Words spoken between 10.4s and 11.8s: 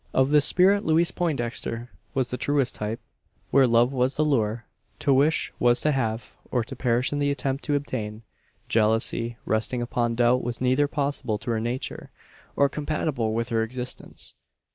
was neither possible to her